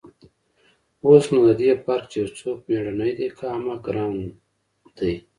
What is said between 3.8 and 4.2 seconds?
گران